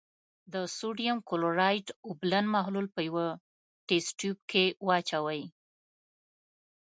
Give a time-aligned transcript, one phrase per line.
[0.53, 3.25] د سوډیم کلورایډ اوبلن محلول په یوه
[3.87, 5.43] تست تیوب کې واچوئ.